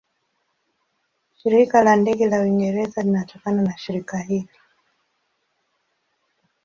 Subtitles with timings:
[1.39, 4.49] Shirika la Ndege la Uingereza linatokana na shirika hili.